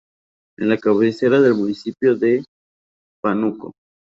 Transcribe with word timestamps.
Es 0.57 0.65
la 0.65 0.79
cabecera 0.79 1.39
del 1.39 1.53
municipio 1.53 2.15
de 2.17 2.43
Pánuco. 3.21 3.71